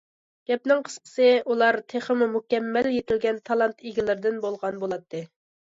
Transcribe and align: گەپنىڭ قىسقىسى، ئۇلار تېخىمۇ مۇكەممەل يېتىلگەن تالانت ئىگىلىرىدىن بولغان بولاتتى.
گەپنىڭ 0.51 0.79
قىسقىسى، 0.87 1.27
ئۇلار 1.51 1.77
تېخىمۇ 1.93 2.29
مۇكەممەل 2.33 2.91
يېتىلگەن 2.97 3.41
تالانت 3.51 3.87
ئىگىلىرىدىن 3.89 4.45
بولغان 4.49 4.83
بولاتتى. 4.87 5.25